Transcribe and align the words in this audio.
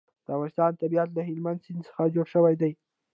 د 0.25 0.27
افغانستان 0.35 0.71
طبیعت 0.81 1.09
له 1.13 1.21
هلمند 1.29 1.63
سیند 1.65 1.81
څخه 1.87 2.03
جوړ 2.15 2.25
شوی 2.33 2.53
دی. 2.61 2.71